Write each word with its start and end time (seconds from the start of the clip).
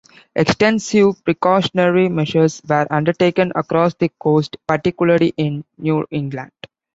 Extensive 0.35 1.21
precautionary 1.23 2.09
measures 2.09 2.59
were 2.67 2.87
undertaken 2.89 3.51
across 3.53 3.93
the 3.93 4.09
coast, 4.19 4.57
particularly 4.65 5.31
in 5.37 5.63
New 5.77 6.07
England. 6.09 6.53